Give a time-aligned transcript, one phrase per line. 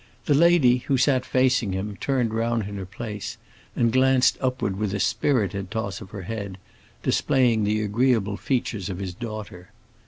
[0.25, 3.37] The lady, who sat facing him, turned round in her place
[3.75, 6.57] and glanced upward with a spirited toss of her head,
[7.03, 9.69] displaying the agreeable features of his daughter.